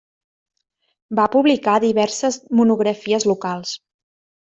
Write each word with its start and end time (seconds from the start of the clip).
Va 1.19 1.27
publicar 1.35 1.77
diverses 1.85 2.43
monografies 2.63 3.31
locals. 3.35 3.79